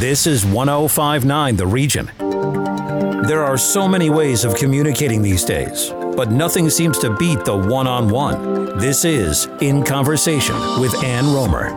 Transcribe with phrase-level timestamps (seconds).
[0.00, 2.10] This is 1059 The Region.
[3.26, 7.54] There are so many ways of communicating these days, but nothing seems to beat the
[7.54, 8.78] one on one.
[8.78, 11.76] This is In Conversation with Ann Romer.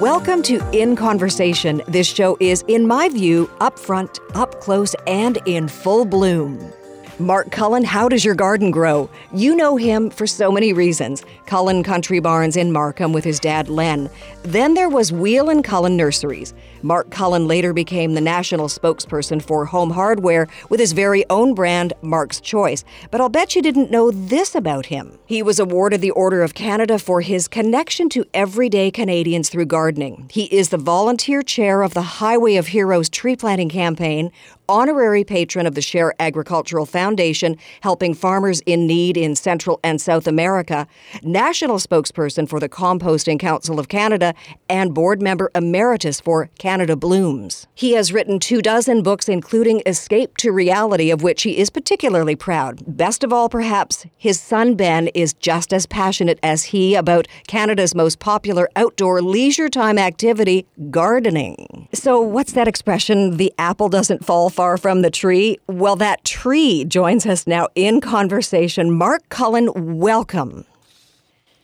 [0.00, 1.82] Welcome to In Conversation.
[1.86, 6.72] This show is, in my view, up front, up close, and in full bloom.
[7.20, 9.08] Mark Cullen, how does your garden grow?
[9.32, 11.22] You know him for so many reasons.
[11.46, 14.10] Cullen Country Barns in Markham with his dad Len.
[14.42, 16.54] Then there was Weall and Cullen Nurseries.
[16.82, 21.92] Mark Cullen later became the national spokesperson for home hardware with his very own brand,
[22.00, 22.84] Mark's Choice.
[23.10, 25.18] But I'll bet you didn't know this about him.
[25.26, 30.28] He was awarded the Order of Canada for his connection to everyday Canadians through gardening.
[30.30, 34.32] He is the volunteer chair of the Highway of Heroes tree planting campaign,
[34.68, 40.26] honorary patron of the Share Agricultural Foundation, helping farmers in need in Central and South
[40.26, 40.86] America,
[41.22, 44.32] national spokesperson for the Composting Council of Canada,
[44.68, 47.66] and board member emeritus for Canada Blooms.
[47.74, 52.36] He has written two dozen books, including Escape to Reality, of which he is particularly
[52.36, 52.82] proud.
[52.86, 57.94] Best of all, perhaps, his son Ben is just as passionate as he about Canada's
[57.94, 61.88] most popular outdoor leisure time activity, gardening.
[61.92, 63.36] So, what's that expression?
[63.36, 65.58] The apple doesn't fall far from the tree?
[65.66, 68.92] Well, that tree joins us now in conversation.
[68.92, 70.64] Mark Cullen, welcome.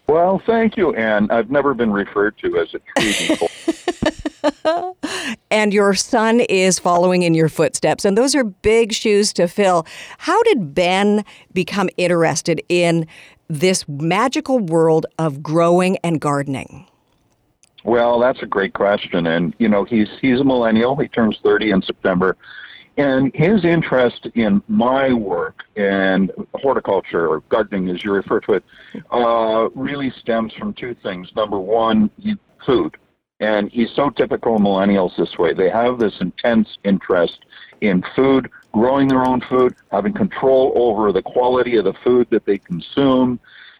[0.08, 1.30] Well, thank you, Anne.
[1.30, 4.94] I've never been referred to as a tree before.
[5.50, 9.86] and your son is following in your footsteps, and those are big shoes to fill.
[10.18, 13.06] How did Ben become interested in
[13.48, 16.86] this magical world of growing and gardening?
[17.84, 20.96] Well, that's a great question, and you know he's he's a millennial.
[20.96, 22.36] He turns thirty in September,
[22.96, 28.64] and his interest in my work and horticulture or gardening, as you refer to it,
[29.10, 31.30] uh, really stems from two things.
[31.36, 32.10] Number one,
[32.64, 32.96] food,
[33.40, 35.52] and he's so typical millennials this way.
[35.52, 37.44] They have this intense interest
[37.82, 42.46] in food, growing their own food, having control over the quality of the food that
[42.46, 43.38] they consume,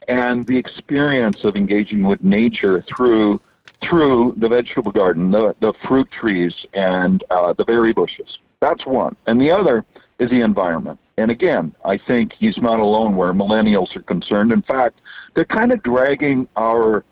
[0.09, 3.41] and the experience of engaging with nature through
[3.83, 8.39] through the vegetable garden, the, the fruit trees, and uh, the berry bushes.
[8.61, 9.17] That's one.
[9.27, 9.85] And the other
[10.19, 10.99] is the environment.
[11.19, 14.53] And again, I think he's not alone where millennials are concerned.
[14.53, 15.01] In fact,
[15.35, 17.05] they're kind of dragging our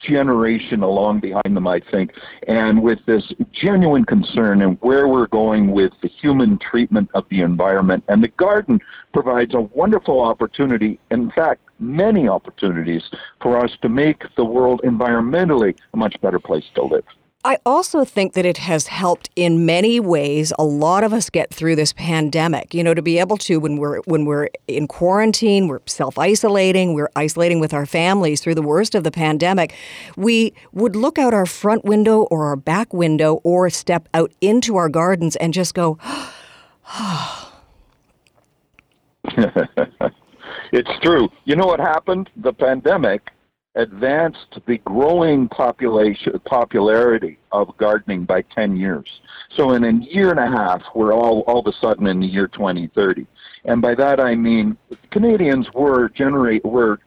[0.00, 2.12] generation along behind them, I think,
[2.46, 7.40] and with this genuine concern and where we're going with the human treatment of the
[7.40, 8.04] environment.
[8.08, 8.80] And the garden
[9.12, 13.02] provides a wonderful opportunity, in fact, many opportunities
[13.40, 17.04] for us to make the world environmentally a much better place to live.
[17.46, 21.54] I also think that it has helped in many ways a lot of us get
[21.54, 22.74] through this pandemic.
[22.74, 27.08] You know, to be able to when we're when we're in quarantine, we're self-isolating, we're
[27.14, 29.76] isolating with our families through the worst of the pandemic,
[30.16, 34.74] we would look out our front window or our back window or step out into
[34.74, 36.00] our gardens and just go
[40.72, 41.28] It's true.
[41.44, 42.28] You know what happened?
[42.36, 43.30] The pandemic
[43.76, 49.20] advanced the growing population popularity of gardening by 10 years.
[49.54, 52.26] So in a year and a half, we're all all of a sudden in the
[52.26, 53.26] year 2030,
[53.64, 54.76] and by that I mean
[55.10, 56.98] Canadians were generate were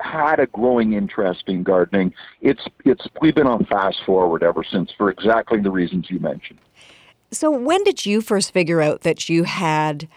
[0.00, 2.12] had a growing interest in gardening.
[2.40, 6.58] It's it's we've been on fast forward ever since for exactly the reasons you mentioned.
[7.30, 10.08] So when did you first figure out that you had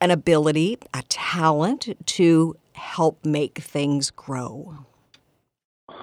[0.00, 4.86] an ability, a talent to help make things grow?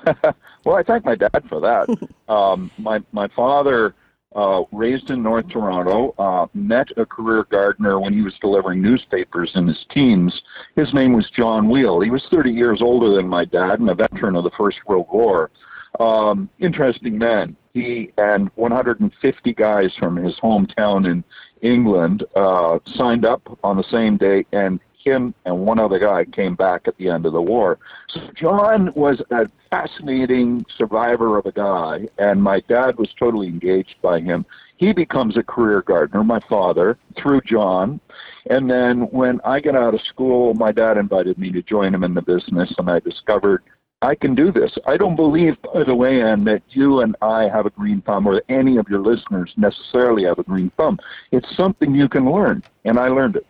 [0.65, 2.09] well, I thank my dad for that.
[2.31, 3.95] um, my my father,
[4.35, 9.51] uh, raised in North Toronto, uh, met a career gardener when he was delivering newspapers
[9.55, 10.41] in his teens.
[10.75, 12.03] His name was John Weall.
[12.03, 15.07] He was 30 years older than my dad and a veteran of the First World
[15.11, 15.49] War.
[15.99, 17.55] Um, interesting man.
[17.73, 21.23] He and 150 guys from his hometown in
[21.61, 24.79] England uh, signed up on the same day, and
[25.11, 27.79] and one other guy came back at the end of the war.
[28.09, 33.95] So John was a fascinating survivor of a guy, and my dad was totally engaged
[34.01, 34.45] by him.
[34.77, 37.99] He becomes a career gardener, my father, through John.
[38.49, 42.03] And then when I got out of school, my dad invited me to join him
[42.03, 43.63] in the business, and I discovered
[44.03, 44.77] I can do this.
[44.85, 48.27] I don't believe, by the way, Ann, that you and I have a green thumb
[48.27, 50.99] or any of your listeners necessarily have a green thumb.
[51.31, 53.47] It's something you can learn, and I learned it.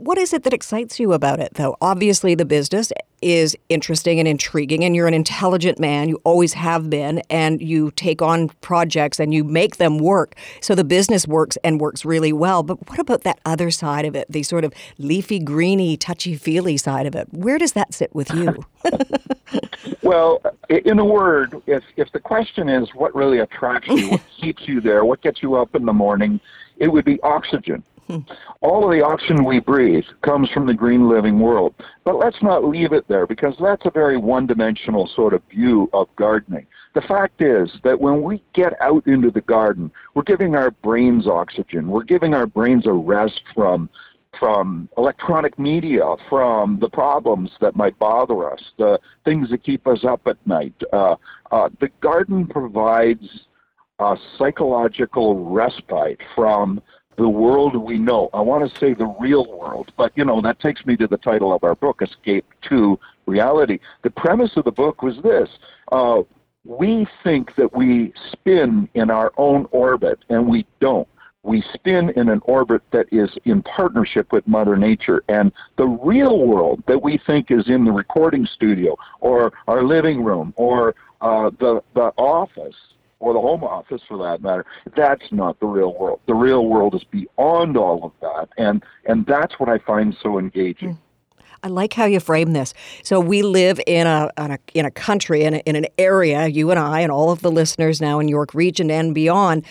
[0.00, 1.76] What is it that excites you about it, though?
[1.80, 2.90] Obviously, the business,
[3.22, 6.08] is interesting and intriguing, and you're an intelligent man.
[6.08, 10.34] You always have been, and you take on projects and you make them work.
[10.60, 12.62] So the business works and works really well.
[12.62, 16.76] But what about that other side of it, the sort of leafy, greeny, touchy feely
[16.76, 17.28] side of it?
[17.32, 18.64] Where does that sit with you?
[20.02, 24.66] well, in a word, if, if the question is what really attracts you, what keeps
[24.66, 26.40] you there, what gets you up in the morning,
[26.78, 27.82] it would be oxygen.
[28.60, 31.74] All of the oxygen we breathe comes from the green living world.
[32.04, 35.88] But let's not leave it there because that's a very one dimensional sort of view
[35.92, 36.66] of gardening.
[36.94, 41.26] The fact is that when we get out into the garden, we're giving our brains
[41.26, 41.88] oxygen.
[41.88, 43.88] We're giving our brains a rest from
[44.38, 50.04] from electronic media, from the problems that might bother us, the things that keep us
[50.04, 50.72] up at night.
[50.92, 51.16] Uh,
[51.50, 53.26] uh, the garden provides
[53.98, 56.80] a psychological respite from
[57.20, 58.30] the world we know.
[58.32, 61.18] I want to say the real world, but you know, that takes me to the
[61.18, 63.78] title of our book, Escape to Reality.
[64.02, 65.48] The premise of the book was this.
[65.92, 66.22] Uh,
[66.64, 71.06] we think that we spin in our own orbit, and we don't.
[71.42, 75.22] We spin in an orbit that is in partnership with Mother Nature.
[75.28, 80.24] And the real world that we think is in the recording studio or our living
[80.24, 82.76] room or uh, the, the office
[83.20, 84.66] or the home office for that matter.
[84.96, 86.20] That's not the real world.
[86.26, 90.38] The real world is beyond all of that, and and that's what I find so
[90.38, 90.98] engaging.
[91.62, 92.72] I like how you frame this.
[93.02, 96.46] So we live in a, in a in a country in, a, in an area.
[96.48, 99.66] You and I and all of the listeners now in York Region and beyond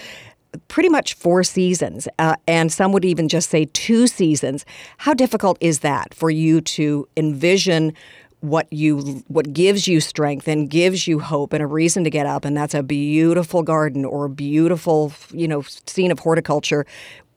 [0.68, 4.66] pretty much four seasons, uh, and some would even just say two seasons.
[4.98, 7.94] How difficult is that for you to envision
[8.41, 12.25] what you what gives you strength and gives you hope and a reason to get
[12.25, 16.86] up and that's a beautiful garden or a beautiful you know scene of horticulture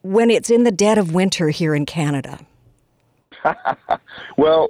[0.01, 2.39] when it's in the dead of winter here in Canada
[4.37, 4.69] well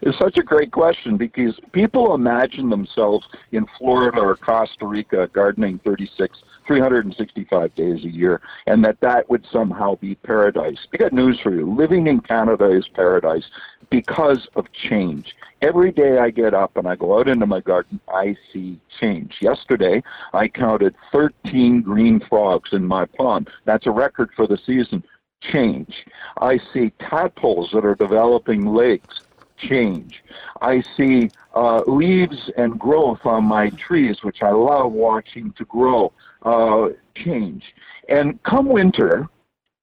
[0.00, 5.78] it's such a great question because people imagine themselves in Florida or Costa Rica gardening
[5.84, 10.78] 36 365 days a year and that that would somehow be paradise.
[10.92, 11.70] I got news for you.
[11.70, 13.44] Living in Canada is paradise
[13.90, 15.34] because of change.
[15.60, 19.36] Every day I get up and I go out into my garden, I see change.
[19.40, 20.02] Yesterday,
[20.32, 23.50] I counted 13 green frogs in my pond.
[23.64, 25.02] That's a record for the season.
[25.40, 26.06] Change.
[26.40, 29.20] I see tadpoles that are developing legs.
[29.56, 30.22] Change.
[30.60, 36.12] I see uh, leaves and growth on my trees, which I love watching to grow.
[36.42, 37.74] Uh, change.
[38.08, 39.28] And come winter,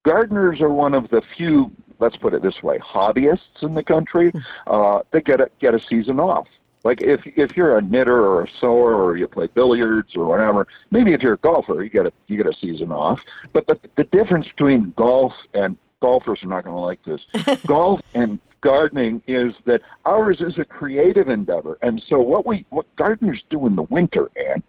[0.04, 4.30] gardeners are one of the few let's put it this way, hobbyists in the country,
[4.30, 4.38] hmm.
[4.66, 6.46] uh, they get a, get a season off.
[6.84, 10.68] Like if if you're a knitter or a sewer or you play billiards or whatever,
[10.92, 13.20] maybe if you're a golfer, you get a you get a season off.
[13.52, 17.58] But the the difference between golf and golfers are not going to like this.
[17.66, 22.86] golf and gardening is that ours is a creative endeavor, and so what we what
[22.94, 24.62] gardeners do in the winter, and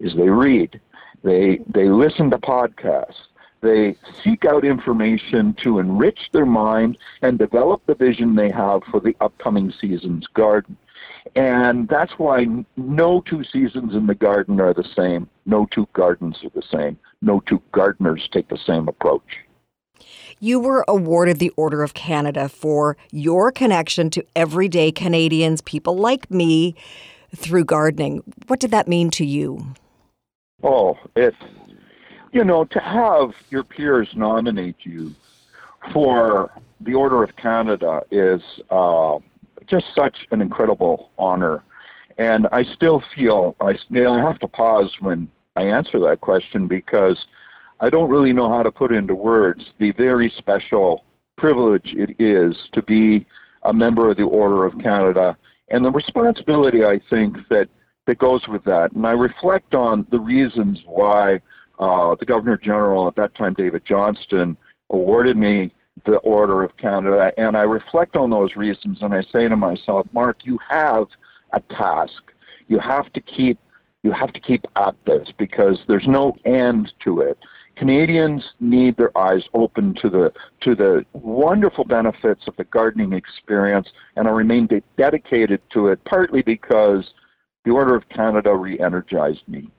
[0.00, 0.80] is they read,
[1.22, 3.28] they they listen to podcasts,
[3.60, 9.00] they seek out information to enrich their mind and develop the vision they have for
[9.00, 10.76] the upcoming season's garden.
[11.34, 15.28] And that's why no two seasons in the garden are the same.
[15.44, 16.98] No two gardens are the same.
[17.20, 19.38] No two gardeners take the same approach.
[20.38, 26.30] You were awarded the Order of Canada for your connection to everyday Canadians, people like
[26.30, 26.74] me,
[27.34, 28.22] through gardening.
[28.46, 29.74] What did that mean to you?
[30.62, 31.36] Oh, it's
[32.32, 35.14] you know, to have your peers nominate you
[35.92, 36.50] for
[36.80, 39.18] the Order of Canada is uh,
[39.66, 41.62] just such an incredible honor.
[42.18, 47.26] And I still feel I, I have to pause when I answer that question because
[47.80, 51.04] I don't really know how to put into words the very special
[51.36, 53.26] privilege it is to be
[53.64, 55.36] a member of the Order of Canada
[55.68, 57.68] and the responsibility I think that
[58.06, 58.92] that goes with that.
[58.92, 61.40] And I reflect on the reasons why
[61.78, 64.56] uh, the Governor General at that time, David Johnston,
[64.90, 65.72] awarded me
[66.04, 70.06] the Order of Canada, and I reflect on those reasons, and I say to myself,
[70.12, 71.06] Mark, you have
[71.52, 72.32] a task.
[72.68, 73.58] You have to keep
[74.02, 77.36] you have to keep at this because there's no end to it.
[77.74, 83.88] Canadians need their eyes open to the to the wonderful benefits of the gardening experience,
[84.14, 86.02] and I remain de- dedicated to it.
[86.04, 87.12] Partly because
[87.64, 89.70] the Order of Canada re-energized me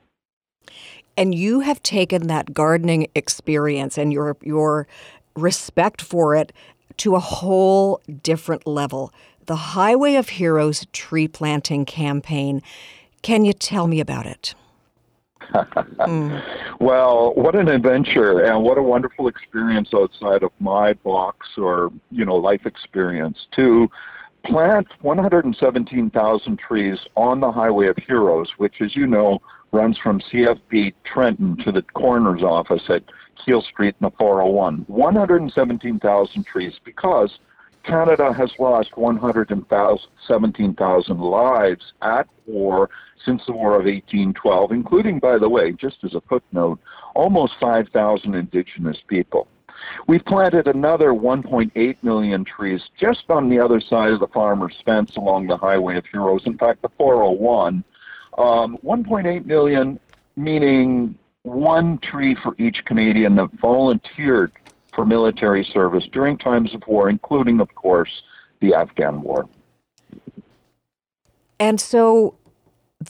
[1.18, 4.88] and you have taken that gardening experience and your your
[5.36, 6.54] respect for it
[6.98, 9.12] to a whole different level.
[9.46, 12.62] The Highway of Heroes tree planting campaign.
[13.22, 14.56] Can you tell me about it?
[15.54, 16.44] mm.
[16.80, 22.26] Well, what an adventure and what a wonderful experience outside of my box or, you
[22.26, 23.90] know, life experience to
[24.46, 29.40] plant 117,000 trees on the Highway of Heroes, which, as you know,
[29.72, 33.04] runs from CFB Trenton to the coroner's office at
[33.44, 34.86] Keele Street in the 401.
[34.88, 37.40] 117,000 trees because
[37.84, 42.90] Canada has lost 117,000 lives at war
[43.24, 46.80] since the War of 1812, including, by the way, just as a footnote,
[47.16, 49.48] almost 5,000 Indigenous people.
[50.08, 55.16] We've planted another 1.8 million trees just on the other side of the farmer's fence
[55.16, 56.46] along the Highway of Heroes.
[56.46, 57.84] In fact, the 401.
[58.38, 60.00] Um, 1.8 million,
[60.36, 64.52] meaning one tree for each Canadian that volunteered
[64.94, 68.22] for military service during times of war, including, of course,
[68.60, 69.48] the Afghan War.
[71.60, 72.36] And so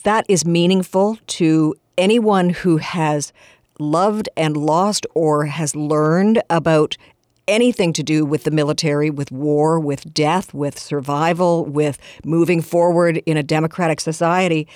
[0.04, 3.34] that is meaningful to anyone who has
[3.80, 6.98] loved and lost or has learned about
[7.48, 13.18] anything to do with the military, with war, with death, with survival, with moving forward
[13.26, 14.68] in a democratic society.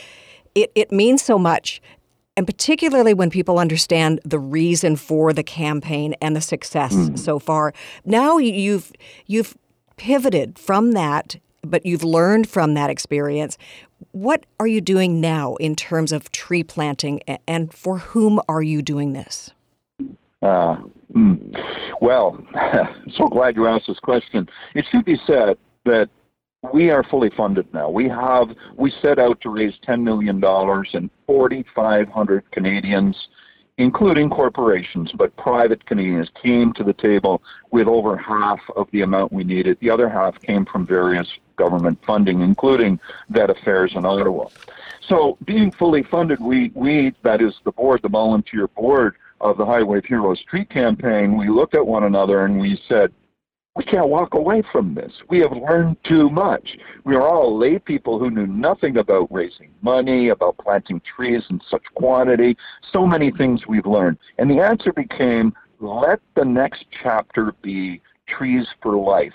[0.55, 1.81] It, it means so much.
[2.37, 7.19] And particularly when people understand the reason for the campaign and the success mm.
[7.19, 7.73] so far.
[8.05, 8.91] Now you've
[9.27, 9.57] you've
[9.97, 13.57] pivoted from that, but you've learned from that experience.
[14.11, 18.81] What are you doing now in terms of tree planting, and for whom are you
[18.81, 19.51] doing this?
[20.41, 20.77] Uh,
[22.01, 22.43] well,
[23.15, 24.49] so glad you asked this question.
[24.73, 26.09] It should be said that
[26.73, 27.89] we are fully funded now.
[27.89, 33.29] We have we set out to raise ten million dollars, and forty five hundred Canadians,
[33.77, 37.41] including corporations, but private Canadians, came to the table
[37.71, 39.77] with over half of the amount we needed.
[39.81, 42.99] The other half came from various government funding, including
[43.29, 44.47] Vet Affairs in Ottawa.
[45.07, 49.65] So, being fully funded, we, we that is the board, the volunteer board of the
[49.65, 53.11] Highway Heroes Tree Campaign, we looked at one another and we said,
[53.75, 55.11] we can't walk away from this.
[55.29, 56.77] We have learned too much.
[57.05, 61.61] We are all lay people who knew nothing about raising money, about planting trees in
[61.69, 62.57] such quantity,
[62.91, 64.17] so many things we've learned.
[64.37, 69.33] And the answer became let the next chapter be trees for life.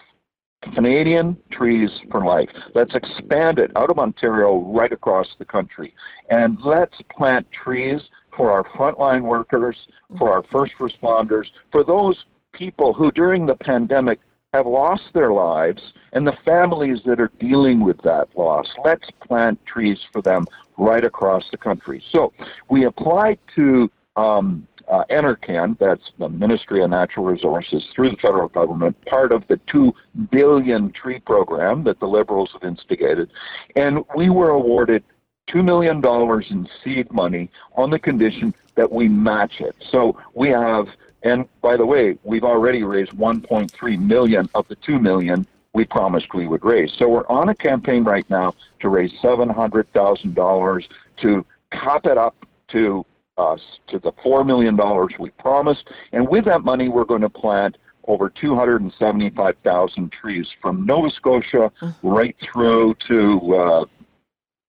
[0.74, 2.48] Canadian Trees for Life.
[2.74, 5.94] Let's expand it out of Ontario right across the country.
[6.28, 8.00] And let's plant trees
[8.36, 9.76] for our frontline workers,
[10.18, 12.24] for our first responders, for those
[12.56, 14.18] people who during the pandemic
[14.54, 18.66] have lost their lives and the families that are dealing with that loss.
[18.84, 20.46] Let's plant trees for them
[20.78, 22.02] right across the country.
[22.10, 22.32] So
[22.70, 28.48] we applied to um, uh, NRCan, that's the Ministry of Natural Resources, through the federal
[28.48, 29.92] government, part of the two
[30.30, 33.30] billion tree program that the Liberals have instigated,
[33.74, 35.02] and we were awarded
[35.48, 36.02] $2 million
[36.50, 39.74] in seed money on the condition that we match it.
[39.90, 40.88] So we have,
[41.22, 46.32] and by the way, we've already raised 1.3 million of the 2 million we promised
[46.34, 46.92] we would raise.
[46.98, 50.84] So we're on a campaign right now to raise $700,000
[51.22, 53.04] to cap it up to
[53.36, 54.78] us to the $4 million
[55.18, 55.88] we promised.
[56.12, 57.76] And with that money, we're going to plant
[58.08, 62.08] over 275,000 trees from Nova Scotia mm-hmm.
[62.08, 63.84] right through to uh,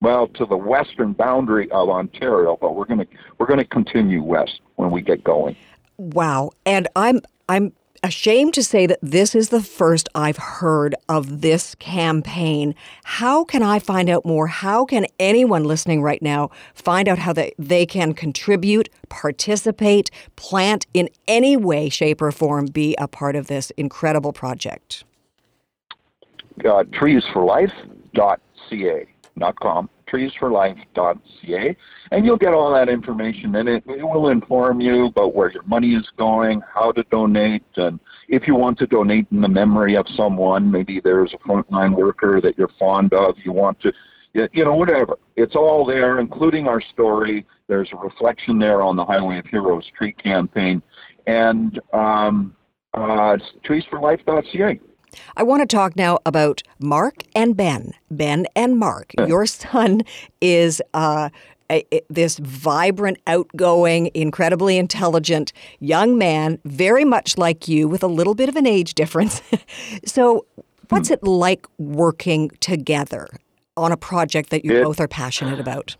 [0.01, 2.57] well to the western boundary of Ontario.
[2.59, 5.55] But we're going to we're going to continue west when we get going.
[5.97, 6.51] Wow!
[6.65, 7.73] And I'm I'm
[8.03, 12.75] ashamed to say that this is the first I've heard of this campaign.
[13.03, 14.47] How can I find out more?
[14.47, 20.85] How can anyone listening right now find out how they, they can contribute, participate, plant
[20.93, 25.03] in any way, shape, or form, be a part of this incredible project?
[26.59, 31.77] Uh, treesforlife.ca, not com treesforlife.ca,
[32.11, 35.63] and you'll get all that information, and it, it will inform you about where your
[35.63, 39.95] money is going, how to donate, and if you want to donate in the memory
[39.95, 43.93] of someone, maybe there's a frontline worker that you're fond of, you want to,
[44.33, 45.17] you know, whatever.
[45.35, 47.45] It's all there, including our story.
[47.67, 50.81] There's a reflection there on the Highway of Heroes tree campaign,
[51.25, 52.55] and um,
[52.93, 54.79] uh, treesforlife.ca.
[55.35, 57.93] I want to talk now about Mark and Ben.
[58.11, 59.11] Ben and Mark.
[59.27, 60.01] Your son
[60.41, 61.29] is uh,
[61.69, 68.07] a, a, this vibrant, outgoing, incredibly intelligent young man, very much like you, with a
[68.07, 69.41] little bit of an age difference.
[70.05, 70.45] so,
[70.89, 71.15] what's hmm.
[71.15, 73.27] it like working together
[73.75, 75.95] on a project that you it, both are passionate about?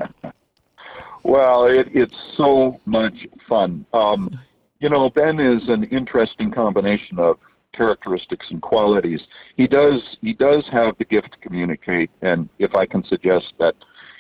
[1.24, 3.86] well, it, it's so much fun.
[3.93, 4.39] Um,
[4.79, 7.38] you know, Ben is an interesting combination of
[7.77, 9.22] characteristics and qualities.
[9.55, 13.75] He does he does have the gift to communicate, and if I can suggest that,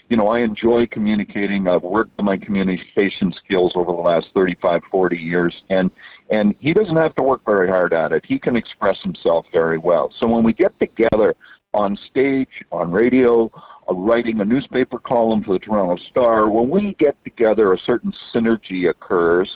[0.09, 1.67] you know, I enjoy communicating.
[1.67, 5.91] I've worked on my communication skills over the last 35, 40 years, and
[6.29, 8.23] and he doesn't have to work very hard at it.
[8.25, 10.13] He can express himself very well.
[10.19, 11.35] So when we get together
[11.73, 13.51] on stage, on radio,
[13.89, 16.49] uh, writing a newspaper column for the Toronto Star.
[16.49, 19.49] When we get together, a certain synergy occurs.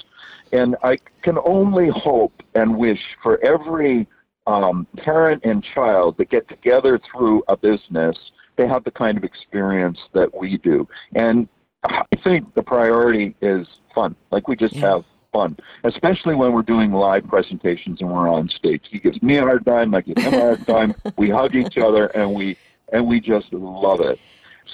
[0.51, 4.07] And I can only hope and wish for every
[4.47, 8.17] um, parent and child that get together through a business,
[8.57, 10.87] they have the kind of experience that we do.
[11.15, 11.47] And
[11.83, 14.15] I think the priority is fun.
[14.31, 14.89] Like we just yeah.
[14.89, 18.83] have fun, especially when we're doing live presentations and we're on stage.
[18.89, 20.95] He gives me a hard time, I give him a hard time.
[21.17, 22.57] we hug each other and we
[22.91, 24.19] and we just love it.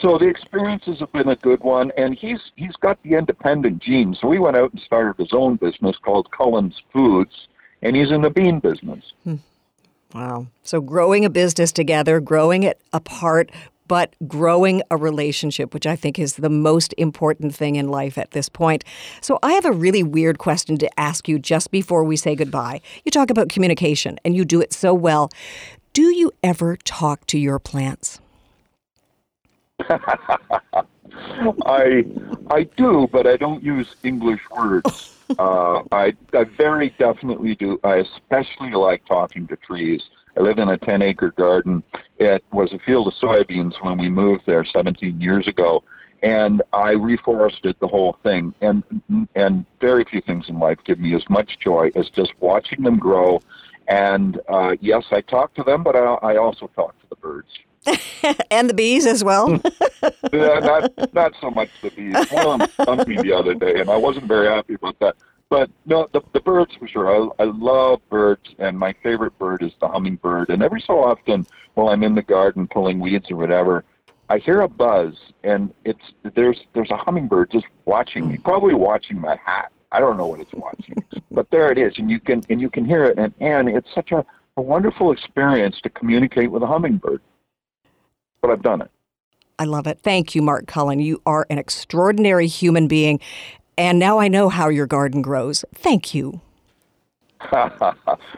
[0.01, 4.15] So the experiences have been a good one, and he's he's got the independent gene.
[4.20, 7.48] So he went out and started his own business called Cullen's Foods,
[7.82, 9.03] and he's in the bean business.
[9.24, 9.36] Hmm.
[10.13, 10.48] Wow.
[10.63, 13.51] So growing a business together, growing it apart,
[13.88, 18.32] but growing a relationship, which I think is the most important thing in life at
[18.32, 18.84] this point.
[19.22, 22.82] So, I have a really weird question to ask you just before we say goodbye.
[23.06, 25.29] You talk about communication and you do it so well.
[25.94, 28.20] Do you ever talk to your plants?
[31.65, 32.06] I
[32.50, 35.13] I do, but I don't use English words.
[35.38, 37.77] Uh, I I very definitely do.
[37.84, 40.01] I especially like talking to trees.
[40.38, 41.84] I live in a 10 acre garden.
[42.20, 45.84] It was a field of soybeans when we moved there 17 years ago.
[46.24, 48.53] And I reforested the whole thing.
[48.62, 48.84] And,
[49.36, 52.98] and very few things in life give me as much joy as just watching them
[52.98, 53.41] grow.
[53.88, 57.50] And uh, yes, I talk to them, but I, I also talk to the birds.
[58.51, 59.58] and the bees as well.
[59.58, 59.67] Hmm.
[60.34, 62.13] yeah, not not so much the bees.
[62.32, 65.15] One of them stung me the other day, and I wasn't very happy about that.
[65.50, 67.32] But no, the, the birds for sure.
[67.39, 70.50] I, I love birds, and my favorite bird is the hummingbird.
[70.50, 73.86] And every so often, while I'm in the garden pulling weeds or whatever,
[74.29, 75.13] I hear a buzz,
[75.44, 79.72] and it's there's there's a hummingbird just watching me, probably watching my hat.
[79.91, 80.96] I don't know what it's watching,
[81.32, 83.94] but there it is, and you can and you can hear it, and and it's
[83.96, 84.25] such a,
[84.58, 87.22] a wonderful experience to communicate with a hummingbird.
[88.41, 88.91] But I've done it.
[89.60, 90.00] I love it.
[90.03, 91.00] Thank you, Mark Cullen.
[91.00, 93.20] You are an extraordinary human being,
[93.77, 95.65] and now I know how your garden grows.
[95.74, 96.41] Thank you.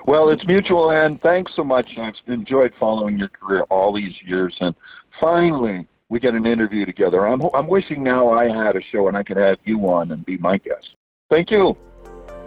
[0.06, 1.98] well, it's mutual, and thanks so much.
[1.98, 4.76] I've enjoyed following your career all these years, and
[5.20, 7.28] finally, we get an interview together.
[7.28, 10.26] I'm, I'm wishing now I had a show and I could have you on and
[10.26, 10.90] be my guest.
[11.30, 11.78] Thank you.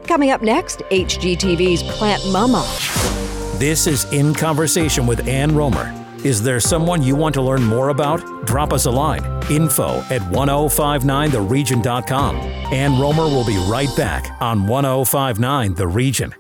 [0.05, 2.63] Coming up next, HGTV's Plant Mama.
[3.59, 6.02] This is In Conversation with Ann Romer.
[6.25, 8.47] Is there someone you want to learn more about?
[8.47, 9.25] Drop us a line.
[9.51, 12.37] Info at 1059theregion.com.
[12.37, 16.33] Ann Romer will be right back on 1059 The Region.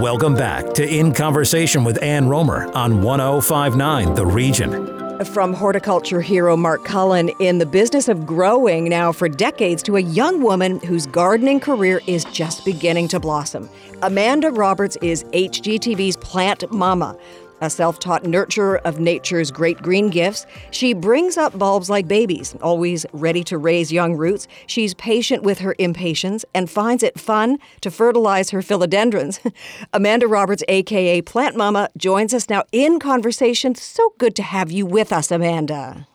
[0.00, 5.24] Welcome back to In Conversation with Ann Romer on 1059 The Region.
[5.24, 10.00] From horticulture hero Mark Cullen in the business of growing now for decades to a
[10.00, 13.68] young woman whose gardening career is just beginning to blossom.
[14.02, 17.16] Amanda Roberts is HGTV's plant mama.
[17.62, 22.54] A self taught nurturer of nature's great green gifts, she brings up bulbs like babies,
[22.60, 24.46] always ready to raise young roots.
[24.66, 29.40] She's patient with her impatience and finds it fun to fertilize her philodendrons.
[29.94, 33.74] Amanda Roberts, aka Plant Mama, joins us now in conversation.
[33.74, 36.06] So good to have you with us, Amanda.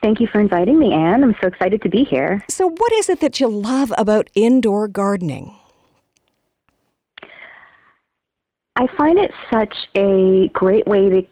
[0.00, 1.22] Thank you for inviting me, Anne.
[1.22, 2.42] I'm so excited to be here.
[2.48, 5.54] So, what is it that you love about indoor gardening?
[8.76, 11.22] I find it such a great way to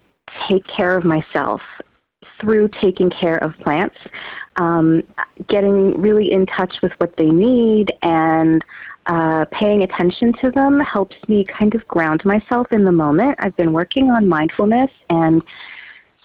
[0.48, 1.60] take care of myself
[2.40, 3.96] through taking care of plants,
[4.56, 5.02] um,
[5.48, 8.62] getting really in touch with what they need and
[9.06, 13.34] uh, paying attention to them helps me kind of ground myself in the moment.
[13.40, 15.42] I've been working on mindfulness and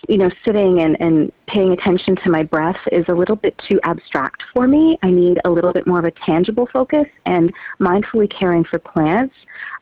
[0.10, 3.80] you know, sitting and, and paying attention to my breath is a little bit too
[3.84, 4.98] abstract for me.
[5.04, 9.36] I need a little bit more of a tangible focus, and mindfully caring for plants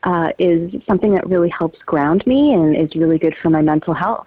[0.04, 3.94] uh, is something that really helps ground me and is really good for my mental
[3.94, 4.26] health.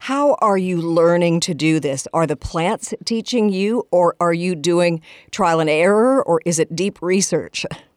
[0.00, 2.06] How are you learning to do this?
[2.12, 5.00] Are the plants teaching you, or are you doing
[5.30, 7.64] trial and error, or is it deep research?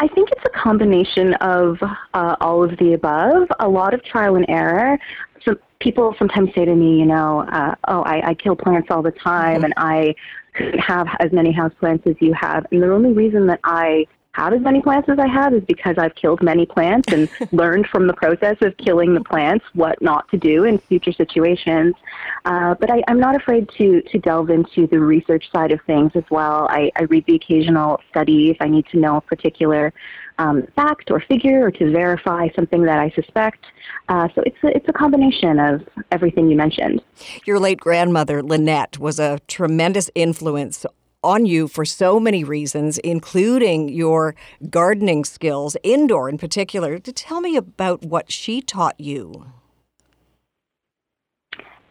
[0.00, 1.76] I think it's a combination of
[2.14, 3.48] uh, all of the above.
[3.60, 4.98] A lot of trial and error.
[5.44, 9.02] So people sometimes say to me, you know, uh, oh, I, I kill plants all
[9.02, 9.64] the time, mm-hmm.
[9.64, 10.14] and I
[10.54, 12.64] couldn't have as many house plants as you have.
[12.72, 15.96] And the only reason that I have as many plants as I have is because
[15.98, 20.28] I've killed many plants and learned from the process of killing the plants what not
[20.30, 21.94] to do in future situations.
[22.44, 26.12] Uh, but I, am not afraid to, to delve into the research side of things
[26.14, 26.68] as well.
[26.70, 29.92] I, I read the occasional study if I need to know a particular
[30.38, 33.64] um, fact or figure or to verify something that I suspect.
[34.08, 37.02] Uh, so it's a, it's a combination of everything you mentioned.
[37.46, 40.86] Your late grandmother, Lynette, was a tremendous influence
[41.22, 44.34] on you for so many reasons, including your
[44.68, 46.98] gardening skills, indoor in particular.
[46.98, 49.46] To tell me about what she taught you.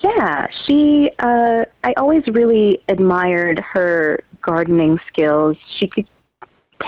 [0.01, 1.11] Yeah, she.
[1.19, 5.57] Uh, I always really admired her gardening skills.
[5.77, 6.07] She could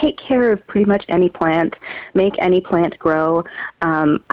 [0.01, 1.75] take care of pretty much any plant,
[2.13, 3.43] make any plant grow.
[3.81, 4.23] Um,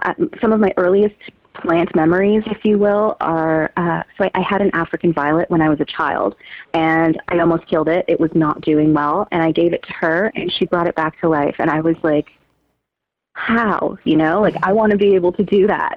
[0.41, 1.17] some of my earliest
[1.59, 5.61] plant memories, if you will, are uh, so I, I had an African violet when
[5.61, 6.35] I was a child,
[6.75, 8.05] and I almost killed it.
[8.09, 10.95] It was not doing well, and I gave it to her, and she brought it
[10.95, 12.31] back to life, and I was like,
[13.33, 13.97] how?
[14.05, 15.95] You know, like I want to be able to do that.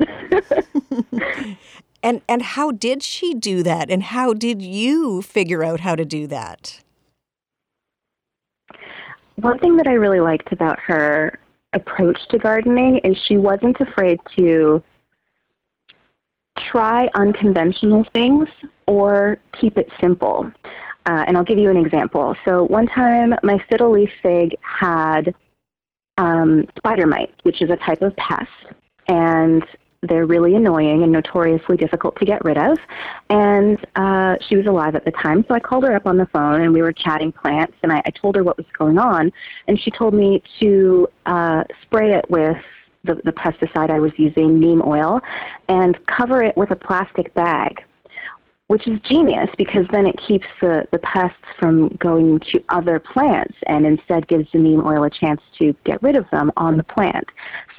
[2.03, 3.89] and and how did she do that?
[3.89, 6.81] And how did you figure out how to do that?
[9.35, 11.39] One thing that I really liked about her
[11.73, 14.83] approach to gardening is she wasn't afraid to
[16.57, 18.47] try unconventional things
[18.87, 20.51] or keep it simple.
[21.05, 22.35] Uh, and I'll give you an example.
[22.45, 25.33] So one time, my fiddle leaf fig had
[26.17, 28.75] um, spider mites, which is a type of pest,
[29.07, 29.65] and
[30.03, 32.77] they're really annoying and notoriously difficult to get rid of.
[33.29, 36.25] And uh, she was alive at the time, so I called her up on the
[36.27, 37.73] phone and we were chatting plants.
[37.83, 39.31] And I, I told her what was going on,
[39.67, 42.57] and she told me to uh, spray it with
[43.03, 45.19] the, the pesticide I was using, neem oil,
[45.67, 47.83] and cover it with a plastic bag,
[48.67, 53.55] which is genius because then it keeps the, the pests from going to other plants
[53.67, 56.83] and instead gives the neem oil a chance to get rid of them on the
[56.83, 57.25] plant.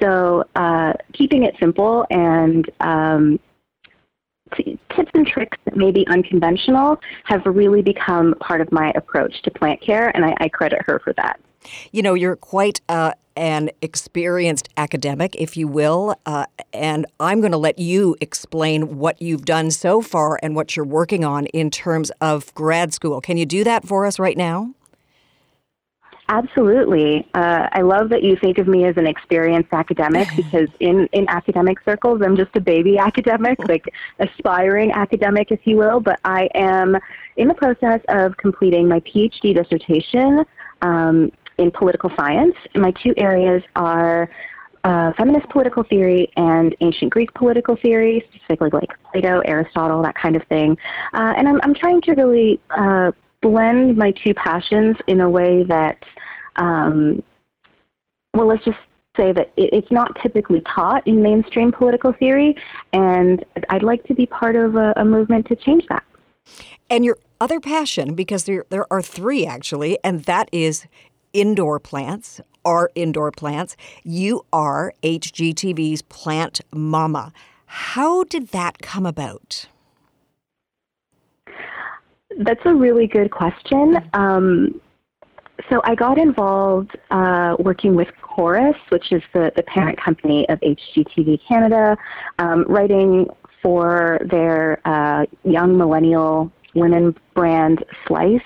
[0.01, 3.39] So uh, keeping it simple and um,
[4.55, 9.51] tips and tricks that may be unconventional have really become part of my approach to
[9.51, 11.39] plant care, and I, I credit her for that.
[11.91, 17.51] You know, you're quite uh, an experienced academic, if you will, uh, and I'm going
[17.51, 21.69] to let you explain what you've done so far and what you're working on in
[21.71, 23.21] terms of grad school.
[23.21, 24.73] Can you do that for us right now?
[26.29, 27.27] Absolutely.
[27.33, 31.27] Uh, I love that you think of me as an experienced academic because in, in
[31.29, 33.85] academic circles, I'm just a baby academic, like
[34.19, 35.99] aspiring academic, if you will.
[35.99, 36.97] But I am
[37.35, 40.45] in the process of completing my PhD dissertation
[40.81, 42.55] um, in political science.
[42.75, 44.29] My two areas are
[44.83, 50.35] uh, feminist political theory and ancient Greek political theory, specifically like Plato, Aristotle, that kind
[50.35, 50.77] of thing.
[51.13, 53.11] Uh, and I'm, I'm trying to really uh,
[53.41, 56.03] blend my two passions in a way that,
[56.57, 57.23] um,
[58.33, 58.77] well, let's just
[59.15, 62.55] say that it, it's not typically taught in mainstream political theory,
[62.91, 66.03] and I'd like to be part of a, a movement to change that.
[66.89, 70.87] And your other passion, because there, there are three actually, and that is
[71.33, 73.75] indoor plants are indoor plants.
[74.03, 77.33] You are HGTV's plant mama.
[77.65, 79.67] How did that come about?
[82.37, 83.97] That's a really good question.
[84.13, 84.79] Um,
[85.69, 90.59] so I got involved uh, working with Corus, which is the, the parent company of
[90.61, 91.95] HGTV Canada,
[92.39, 93.27] um, writing
[93.61, 98.41] for their uh, young millennial women brand Slice.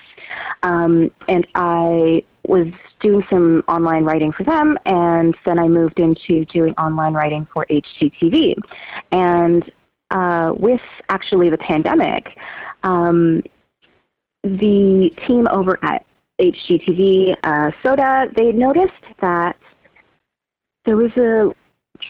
[0.64, 2.68] Um, and I was
[3.00, 7.66] doing some online writing for them, and then I moved into doing online writing for
[7.70, 8.56] HGTV.
[9.12, 9.72] And
[10.12, 12.38] uh, with actually the pandemic,
[12.84, 13.44] um,
[14.44, 16.06] the team over at
[16.40, 19.58] HGTV uh, Soda, they noticed that
[20.86, 21.54] there was a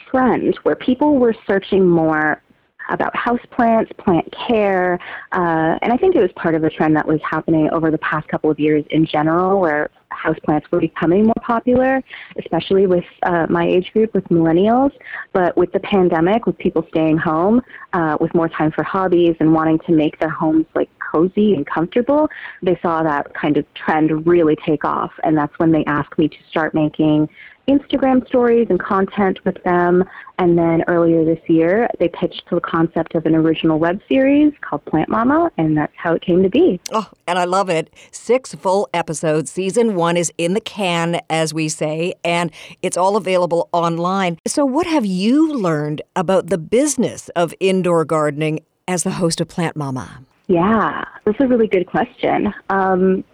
[0.10, 2.42] trend where people were searching more
[2.90, 5.00] about houseplants, plant care,
[5.32, 7.98] uh, and I think it was part of a trend that was happening over the
[8.00, 12.04] past couple of years in general, where houseplants were becoming more popular,
[12.40, 14.92] especially with uh, my age group, with millennials.
[15.34, 17.62] But with the pandemic, with people staying home,
[17.94, 21.66] uh, with more time for hobbies and wanting to make their homes like cozy and
[21.66, 22.30] comfortable,
[22.62, 25.12] they saw that kind of trend really take off.
[25.24, 27.30] And that's when they asked me to start making
[27.68, 30.04] Instagram stories and content with them.
[30.40, 34.86] And then earlier this year, they pitched the concept of an original web series called
[34.86, 36.80] Plant Mama, and that's how it came to be.
[36.92, 37.94] Oh, and I love it.
[38.12, 39.52] Six full episodes.
[39.52, 42.52] Season one is in the can, as we say, and
[42.82, 44.38] it's all available online.
[44.48, 49.48] So, what have you learned about the business of indoor gardening as the host of
[49.48, 50.22] Plant Mama?
[50.48, 52.54] Yeah, that's a really good question.
[52.70, 53.26] Um,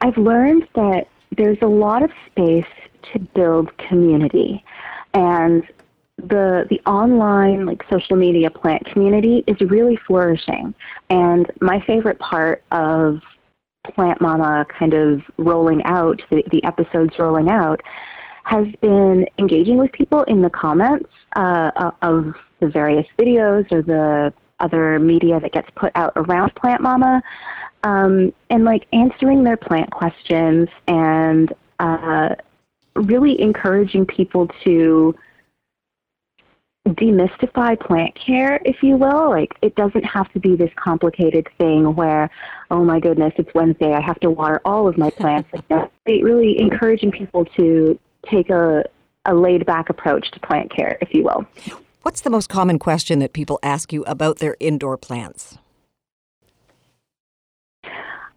[0.00, 2.64] I've learned that there's a lot of space
[3.12, 4.64] to build community.
[5.14, 5.62] And
[6.18, 10.74] the the online like social media plant community is really flourishing.
[11.10, 13.20] And my favorite part of
[13.94, 17.80] Plant Mama kind of rolling out, the, the episodes rolling out,
[18.44, 24.32] has been engaging with people in the comments uh, of the various videos or the
[24.60, 27.22] other media that gets put out around Plant Mama
[27.82, 32.34] um, and like answering their plant questions and uh,
[32.94, 35.14] really encouraging people to
[36.88, 39.30] demystify plant care, if you will.
[39.30, 42.30] Like, it doesn't have to be this complicated thing where,
[42.70, 45.50] oh my goodness, it's Wednesday, I have to water all of my plants.
[45.68, 48.84] like, really encouraging people to take a,
[49.24, 51.46] a laid back approach to plant care, if you will.
[52.06, 55.58] What's the most common question that people ask you about their indoor plants?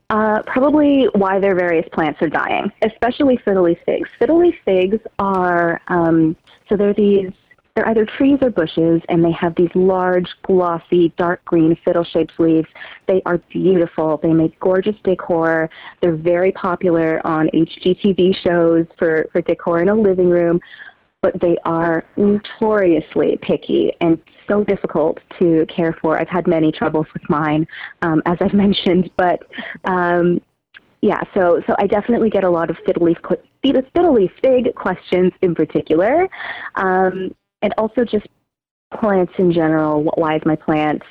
[0.10, 4.10] Uh, probably why their various plants are dying, especially fiddle leaf figs.
[4.18, 6.36] Fiddle leaf figs are um,
[6.68, 7.30] so they're these
[7.76, 12.68] they're either trees or bushes, and they have these large, glossy, dark green fiddle-shaped leaves.
[13.08, 14.18] They are beautiful.
[14.18, 15.70] They make gorgeous decor.
[16.02, 20.60] They're very popular on HGTV shows for for decor in a living room
[21.22, 26.20] but they are notoriously picky and so difficult to care for.
[26.20, 27.68] I've had many troubles with mine,
[28.02, 29.44] um, as I've mentioned, but
[29.86, 30.42] um,
[31.02, 33.16] yeah, so so I definitely get a lot of fiddly
[33.62, 36.28] fiddle leaf fig questions in particular,
[36.76, 38.28] um, and also just
[39.00, 40.04] plants in general.
[40.16, 41.02] Why is my plant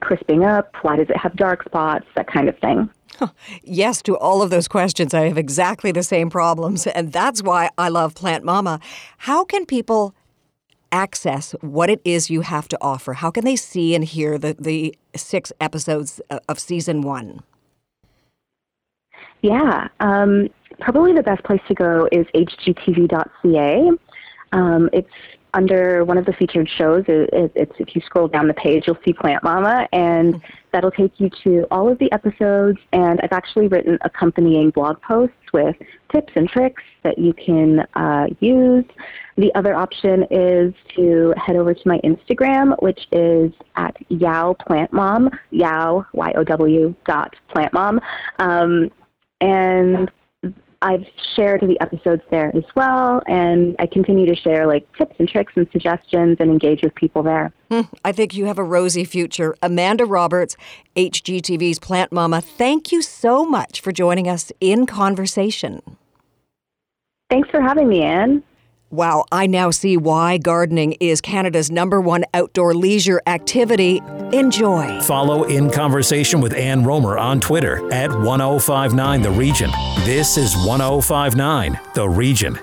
[0.00, 0.74] crisping up?
[0.82, 2.06] Why does it have dark spots?
[2.16, 2.90] That kind of thing.
[3.62, 5.12] Yes, to all of those questions.
[5.12, 6.86] I have exactly the same problems.
[6.86, 8.80] And that's why I love Plant Mama.
[9.18, 10.14] How can people
[10.92, 13.14] access what it is you have to offer?
[13.14, 17.40] How can they see and hear the, the six episodes of season one?
[19.42, 20.48] Yeah, um,
[20.80, 23.90] probably the best place to go is hgtv.ca.
[24.52, 25.08] Um, it's
[25.54, 28.98] under one of the featured shows, it, it's if you scroll down the page, you'll
[29.04, 30.46] see Plant Mama, and mm-hmm.
[30.72, 32.78] that'll take you to all of the episodes.
[32.92, 35.76] And I've actually written accompanying blog posts with
[36.12, 38.84] tips and tricks that you can uh, use.
[39.36, 44.92] The other option is to head over to my Instagram, which is at Yow Plant
[44.92, 48.00] Mom, Yow Y O W dot Plant Mom,
[48.38, 48.90] um,
[49.40, 50.10] and
[50.82, 51.04] I've
[51.36, 55.52] shared the episodes there as well, and I continue to share like tips and tricks
[55.56, 57.52] and suggestions and engage with people there.
[57.70, 59.54] Hmm, I think you have a rosy future.
[59.62, 60.56] Amanda Roberts,
[60.96, 65.82] HGTV's Plant Mama, thank you so much for joining us in conversation.
[67.28, 68.42] Thanks for having me, Anne.
[68.90, 74.02] Wow, I now see why gardening is Canada's number one outdoor leisure activity.
[74.32, 75.00] Enjoy.
[75.02, 79.70] Follow In Conversation with Ann Romer on Twitter at 1059 The Region.
[80.00, 82.58] This is 1059 The Region.